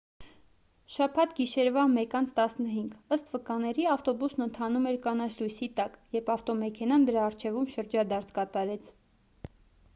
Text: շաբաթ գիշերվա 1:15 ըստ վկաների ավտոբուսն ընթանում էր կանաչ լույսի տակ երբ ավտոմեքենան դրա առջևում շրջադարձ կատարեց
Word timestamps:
շաբաթ 0.93 1.33
գիշերվա 1.39 1.83
1:15 1.97 2.95
ըստ 3.17 3.29
վկաների 3.35 3.85
ավտոբուսն 3.97 4.45
ընթանում 4.47 4.87
էր 4.93 4.99
կանաչ 5.05 5.29
լույսի 5.43 5.69
տակ 5.81 5.99
երբ 6.19 6.35
ավտոմեքենան 6.37 7.09
դրա 7.11 7.27
առջևում 7.33 7.73
շրջադարձ 7.77 8.33
կատարեց 8.41 8.89